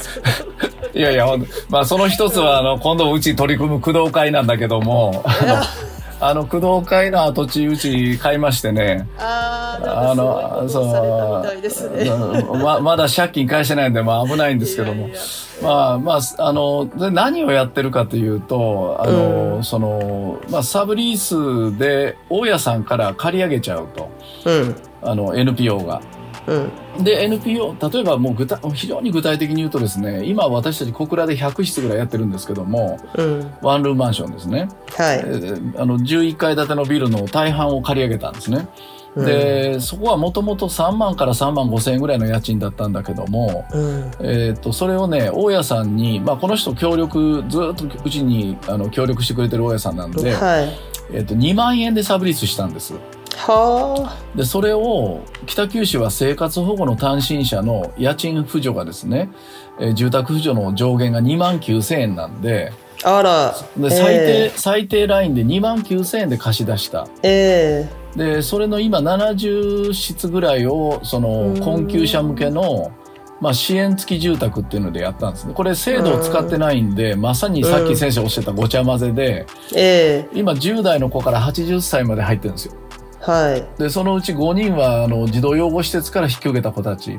[0.94, 1.28] いやいや、
[1.70, 5.62] まあその一つはあの今度うち取り組む工藤会なんだけども、あの
[6.20, 9.08] あの工藤会の跡地うち買いましてね。
[9.18, 9.80] あ
[10.16, 12.04] の、なんかすごいことされたみたいですね。
[12.04, 14.94] うんままだ借金返してないんで、まあ危ないんですけども。
[14.94, 15.20] いやいや
[15.62, 24.10] まあまあ、あの、で何をやってるかというと、あの、うんその、まあサブリースで大家さんから借り上げちゃうと。
[24.46, 24.76] うん。
[25.02, 26.02] あの、NPO が。
[26.48, 27.04] うん。
[27.04, 33.54] で、NPO、例えばもう具体、非常に具体的に言うとですね、今私たち小倉で100室ぐらいやってるんですけども、うん。
[33.62, 34.70] ワンルームマンションですね。
[34.96, 35.20] はい。
[35.20, 38.68] えーあの、11階建てのビルの大半を借り上げたんですね。
[39.16, 44.12] うん、で、そこはもともと3万から3万5千円ぐらいの家賃だったんだけども、うん。
[44.20, 50.70] えっ、と、それをね、大家さんに、まあ、この人協力、ずっとうちにあの協力してくれてる大家さんなんで、はい。
[51.14, 52.94] えっ、と、2万円でサブリースしたんです。
[53.38, 59.30] はで、それを、北九州は生活保護の単身者の家賃扶助がですね、
[59.80, 62.72] えー住宅扶助の上限が2万9千円なんで、
[63.04, 63.18] あ。
[63.18, 63.56] あら。
[63.78, 67.08] で最低、え最低ラインで2万9千円で貸し出した。
[67.24, 72.92] ええで、それの今70室ぐらいを、そのうん困窮者向けの、
[73.42, 75.54] まあ支援付き住宅っていうのでやったんですね。
[75.54, 79.46] これ制度を使ってないんで、まさにさっき先生おっしゃったごちゃ混ぜで、
[79.76, 82.74] ええ今10代の子から80歳まで入ってるんですよ。
[83.26, 83.82] はい。
[83.82, 87.18] で、そのうち5人は、あの、児童養護施設から引き受けた子たち。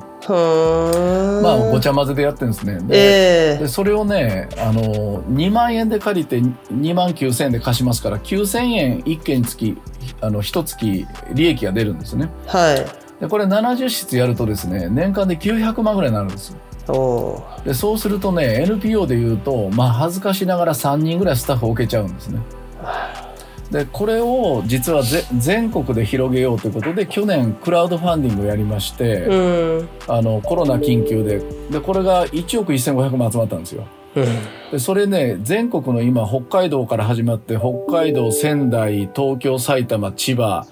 [1.42, 2.74] まあ、ごちゃ混ぜでやってるんですね。
[2.82, 9.76] で、えでそれをね、あの、2万円で借りて2万9000円で貸しますから、9000円1件につき、
[10.20, 10.76] あの、1月
[11.34, 12.30] 利益が出るんですね。
[12.46, 12.86] えはい。
[13.20, 16.58] で、これ70室やるとですね、年間で900万ぐらいになるんですよ。
[17.64, 22.38] で、そうするとね、NPO で言うと、まあ、恥ずかしながら3人ぐらいスタッフを置けちゃうんですね。
[23.70, 29.88] で、これを実はぜ全国で広げようということで、去年クラウドファンディングをやりまして、うん。
[30.06, 33.86] あの、コロナ緊急で、で、これが1億1500万集まったんですよ。
[34.14, 34.24] うん。
[34.72, 40.66] で、それね、全国の今、北海道から始まって、北海道、仙台、東京、埼玉、千葉、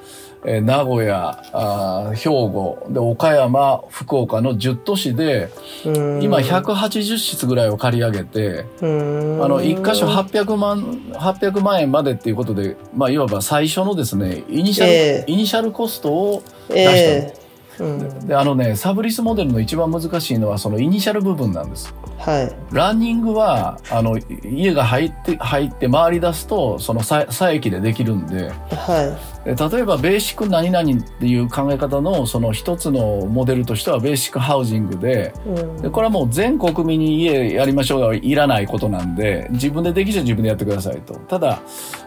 [0.47, 5.51] えー名古屋あー、兵庫、で、岡山、福岡の10都市で、
[5.85, 9.45] うん今180室ぐらいを借り上げて、うん。
[9.45, 16.97] あの、一箇所800万、800万円までっていうことで、まあ、いわば最初のですね、イニシャル、ええイニシャルコストを出したの。
[16.97, 17.45] ええ
[17.81, 18.27] うん。
[18.27, 21.95] で、あのね、サブリスモデルの一番難しいのは、そのイニシャル部分なんです。
[22.19, 22.75] はい。
[22.75, 35.49] ランニングは、あの、家が入って、入って回り出すと、その差差益でできるんで、はで例えばベーシック何々っていう考え方の、その一つのモデルとしては、ベーシックハウジングで、い。
[35.49, 41.15] うんでこれはもう全国民に家やりましょうがいらないことなんで、自分でできちゃ自分でやってくださいと。
[41.15, 41.61] ただ、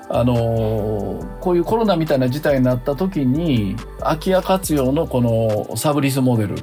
[0.09, 6.55] あのーこういうコロナみたいな事態になった時に、空き家活用のこのサブリスモデル。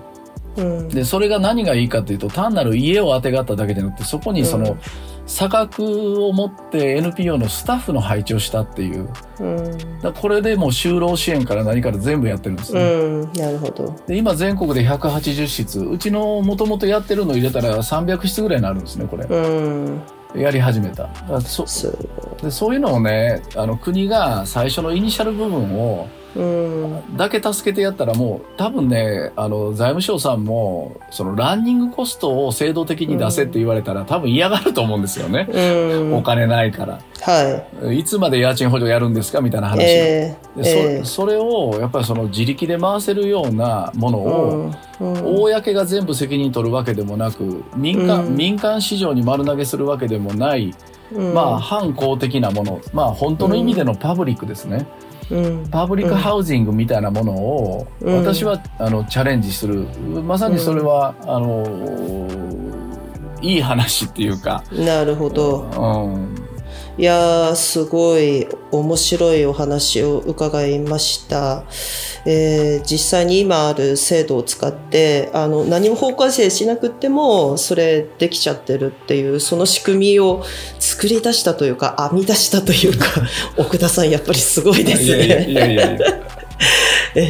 [0.56, 0.88] うん。
[0.88, 4.78] で、それが何がいいかというと、単なる家を当てがっただけじゃなくて、そこにその、うん
[5.26, 9.08] 差額を持って NPO のスタッフの配置をしたっていう。
[9.40, 10.00] うん。
[10.00, 12.80] だこれでもう就労支援から何から全部やってるんですね。
[12.80, 13.32] うん。
[13.32, 13.96] なるほど。
[14.06, 20.02] で今全国で180室うちのもともとやってるの入れたら300室ぐらいになるんですねこれうん。
[20.34, 21.08] やり始めた
[21.40, 21.64] そ。
[22.42, 26.23] でそういうのをねあの国が最初のイニシャル部分をうん。
[27.16, 35.60] だけ助けてやったらもう多分ねあの財務省さんもそのランニングコストを制度的に出せって言われたら、多分嫌がると思うんですよね、う
[36.10, 36.14] ん。
[36.14, 37.00] お金ないから。
[37.20, 38.04] はい。
[38.04, 41.04] つまで家賃補助やるんですかみたいな話、ええでそええ。
[41.04, 45.24] それをやっぱりその自力で回せるようなものを、うんうん。
[45.42, 48.36] 公が全部責任取るわけでもなく民間,、うん。
[48.36, 50.74] 民間市場に丸投げするわけでもない
[51.12, 51.34] うん。
[51.34, 55.13] まあ反公的なものまあ本当の意味でのパブリックですね、うん
[55.70, 58.16] パブリックハウジングみたいなものをうん。
[58.18, 59.86] 私はあのチャレンジする。
[60.22, 62.28] まさにそれは、あの
[63.40, 65.62] いい話っていうか、なるほど。
[65.62, 66.43] うん、
[66.96, 71.64] いやー、すごい面白いお話を伺いました。
[72.24, 80.44] えー実際に今ある制度を使って、あの、何も法改正しなくっても、それできちゃってるっていう、その仕組みを
[80.78, 83.06] 作り出したというか、編み出したというか、
[83.58, 85.26] 奥田さんやっぱりすごいですね。
[85.26, 85.98] いやいやいやいや
[87.14, 87.24] いや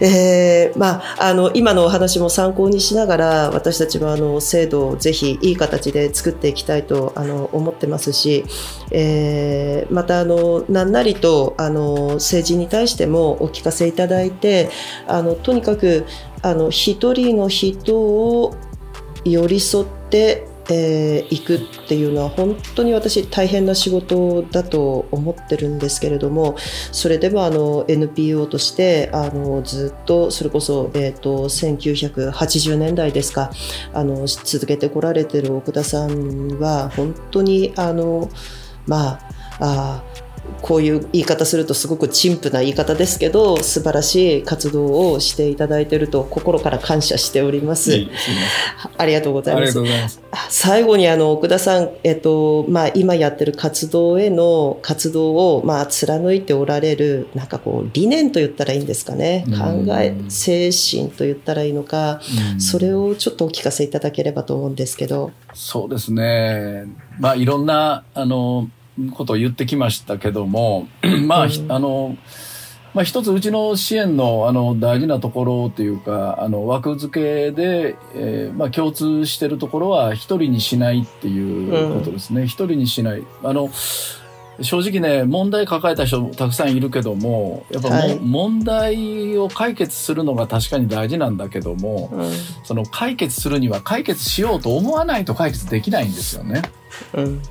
[0.00, 8.44] えーまあ、あの今のお話も参考にしながら私たちはあの制度をぜひいい形で作っていきたいとあの思ってますし、
[8.90, 14.70] えーまたあの何なりとあの政治に対してもお聞かせいただいて
[15.06, 16.06] あのとにかく
[16.42, 18.56] あの一人の人を
[19.24, 26.56] 寄り添ってえー行くっていうのは本当に私大変な仕事だと思ってるんですけれども
[26.92, 33.50] それでもあの NPO としてあのずっとそれこそ、えー、と1980年代ですか
[33.92, 38.30] あの続けてこられてる奥田さんは本当にあの
[38.86, 39.20] まあ
[39.60, 40.04] あ
[40.60, 47.92] こういう言い方するとすごく陳腐な言い方ですけど素晴らしい活動をしていただいていると心から感謝しております。
[47.92, 48.30] いいす
[48.96, 50.20] ありがとうございますます。
[50.48, 62.20] 最後にあの奥田さん、えっとまあ、今やってる活動への活動を、まあ、貫いておられるなんかこう理念と言ったらいいんですかねうん考え精神と言ったらいいのか
[62.54, 65.32] うんそれをちょっとお聞かせいただければと思うんですけど。
[65.54, 66.86] そうですね。
[67.18, 68.68] まあいろんなあの
[69.14, 70.88] ことを言ってきましたけども、
[71.26, 72.16] まあ、あの。
[72.94, 83.22] まあ、一つうちの支援のあの大事なところというかあの枠付けで、えーまあ、共通してるところは一人にしないっていうことですね、一人にしない。
[83.42, 83.70] あの
[84.60, 88.18] 正直ね問題抱えた人たくさんいるけどもやっぱも、はい。
[88.20, 92.30] 問題を解決するのが確かに大事なんだけども、うん。
[92.62, 96.62] その解決するには解決しようと思わないと解決できないんですよね。
[97.14, 97.42] うん。
[97.42, 97.48] で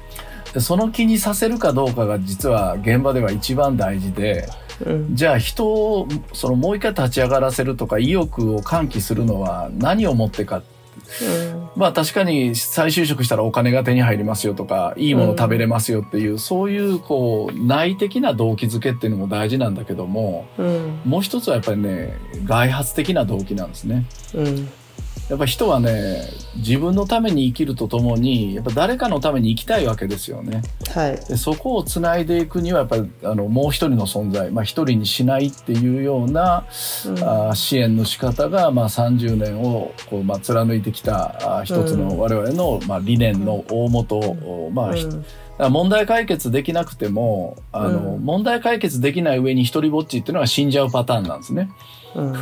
[0.60, 4.50] その気にさせるかどうかが実は現場では一番大事で、
[4.86, 5.16] うん。
[5.16, 10.64] じゃあ人をそのもう一回立ち上がらせるとか意欲を喚起するのは何をもってか。
[11.76, 21.02] まあ確かに再就職したらお金が手に入りますよとか、いいもの食べれますよっていう、そういうこう内的な動機づけっていうのも大事なんだけども、うん。
[21.06, 22.14] もう一つはやっぱりね、
[22.46, 24.06] 外発的な動機なんですね。
[24.34, 24.70] うん
[25.32, 26.28] やっぱ人はね、
[26.58, 30.62] 自分のために生きるとともに、やっぱ誰かのために生きたいわけですよね。
[30.94, 31.12] はい。
[31.26, 36.66] でそこをつないでいくには、やっぱりあのもう一人の存在、まあ一人にしないっていうような、
[37.06, 37.20] うん。
[37.24, 42.10] あー支援の仕方が、まあ30年をこう、まあ、貫いてきたあー一つうん。
[42.10, 45.26] の我々の、まあ、理念の大元を、まあ、ひうん
[45.70, 48.26] 問題解決できなくても、あの、うん。
[48.26, 51.70] 問題解決できない上に一人ぼっちっていうのは死んじゃうパターンなんですね。
[52.16, 52.34] うん。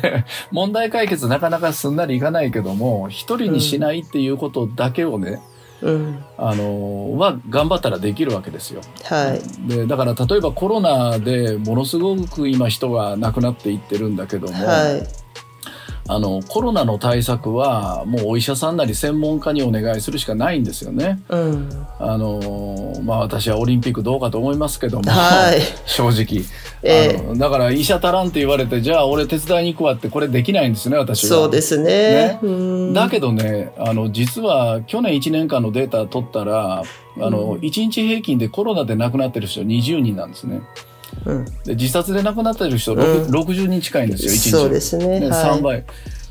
[0.50, 5.40] 問題解決なかなかすんなりいかないけども、一人にしないっていうことだけをね、
[5.82, 6.24] うん。
[6.38, 8.80] あの、は頑張ったらできるわけですよ。
[9.04, 9.68] はい。
[9.68, 15.21] で、だから例えばコロナでものすごく今人が亡くなっていってるんだけども、はい
[16.08, 21.22] あの、コロナの対策はもうお医者さんなり専門家にお願いするしかないんですよね。
[21.28, 26.44] うんあの、まあ私はオリンピックどうかと思いますけども、はい 正直。
[26.82, 31.30] ええあのだから医者足らんって言われて、じゃあ俺手伝いに行くわってこれできないんですね、私は。
[31.30, 36.82] そうですねねうんだけどね、あの、実は去年1年間のデータ取ったら、
[37.20, 40.62] あの、うん1日平均でコロナで亡くなってる人20人なんですね。
[41.24, 41.44] うん。
[41.64, 43.00] で、自殺で亡くなってる人、うん。
[43.00, 44.50] 60人近いんですよ、1日。
[44.50, 45.20] そうですね。
[45.20, 45.50] ねはい。
[45.58, 45.84] 3倍。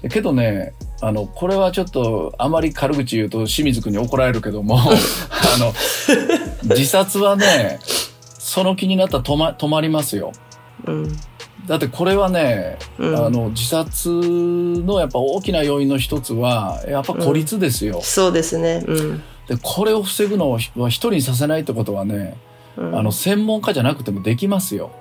[0.10, 5.74] けどね、あの、これはちょっと、あまり軽口言うと清水君に怒られるけども、 あの、
[6.64, 7.80] 自殺はね、
[8.40, 10.32] その気になったら止ま、止まりますよ。
[10.86, 11.18] うん。
[11.68, 13.16] だってこれはね、うん。
[13.16, 18.02] あの、自殺のやっぱ大きな要因の一つは、やっぱ孤立ですよ。
[18.04, 18.84] そうですね。
[18.88, 19.24] うん。
[19.48, 22.36] で、これを防ぐのは一人にさせないってことはね、
[22.78, 24.92] うんあの、専門家じゃなくてもできますよ。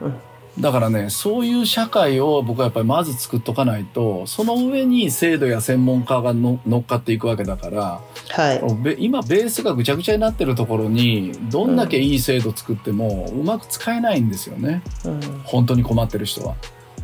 [0.00, 0.14] うん
[0.58, 14.82] だからね、そういう社会を僕はやっぱりまず作っとかないと、その上に制度や専門家がの乗っかっていくわけだから、はいべ今ベースがぐちゃぐちゃになってるところに、どんだけいい制度作ってもうまく使えないんですよね。
[15.04, 16.54] うん本当に困ってる人は。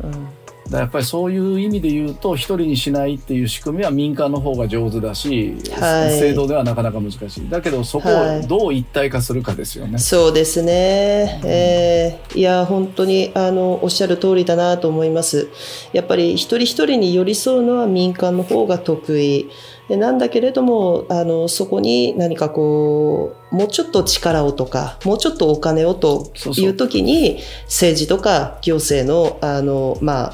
[0.03, 6.19] うんだやっぱりそういう意味で言うと、一人にしないっていう仕組みは民間の方が上手だし、はい。
[6.19, 7.49] 制度ではなかなか難しい。
[7.49, 8.39] だけどそこはい。
[8.39, 9.97] をどう一体化するかですよね。
[9.99, 15.49] そうですね、えーいや本当にあのおっしゃる通りだなと思います。
[15.91, 19.49] やっぱり一人一人に寄り添うのは民間の方が得意
[19.89, 26.73] なんだけれども、あの、そこに何かこう、もうちょっと力をとか、もうちょっとお金をという。
[26.75, 30.33] 時に、政治とか行政の、あの、まあ、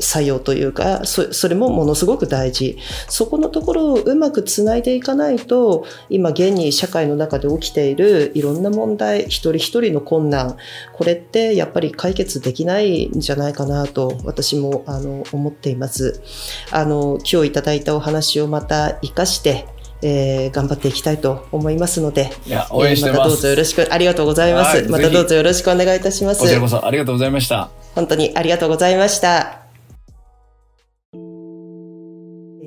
[0.00, 2.78] 作用というかそそれもものすごく大事
[3.08, 10.56] そこのところをうまくつないでいかないと今現に社会の中で起きているいろんな問題一人一人の困難
[10.92, 16.22] これってやっぱり解決できないんじゃないかなと私もあの思っています
[16.70, 19.66] あの今日いただいたお話をまた生かして
[20.02, 23.18] えー、頑張っていきたいと思いますので、いや、応援してます。
[23.18, 24.88] またどうぞよろしく、ありがとうございます。
[24.88, 26.40] またどうぞよろしくお願いいたします。
[26.40, 27.70] こちらこそありがとうございました。
[27.94, 29.49] 本当にありがとうございました。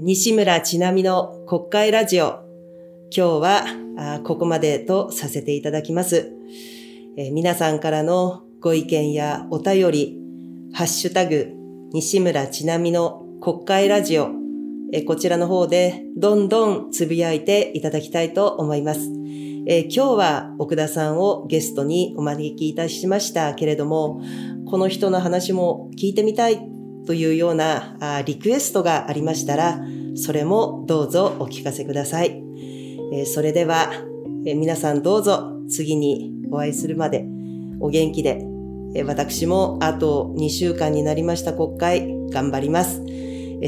[0.06, 2.44] 西村ちなみの国会ラジオ。
[3.10, 3.66] 今日は
[4.26, 6.30] ここまでとさせていただきます、
[7.16, 10.20] え皆さんからのご意見やお便り、
[10.74, 11.54] ハッシュタグ、
[11.94, 14.32] 西村ちなみの国会ラジオ、
[14.92, 19.10] えこちらの方でどんどんつぶやいていただきたいと思います。
[19.68, 24.22] え今日は奥田さんをゲストにお招きいたしましたけれども、
[24.66, 26.74] この人の話も聞いてみたい
[27.06, 29.80] というようなリクエストがありましたら、
[30.16, 32.44] それもどうぞお聞かせください。
[33.26, 33.92] それでは、
[34.44, 37.26] 皆さんどうぞ次にお会いするまで
[37.80, 38.46] お元気で、
[39.06, 43.02] 私もあと2週間になりました国会頑張ります。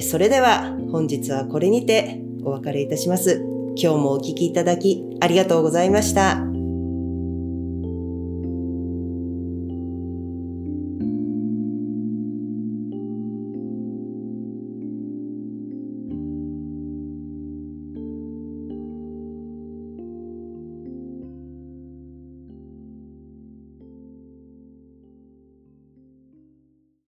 [0.02, 3.42] それでは本日はこれにてお別れいたします。
[3.78, 6.55] 今日もお聴きいただきありがとうございました。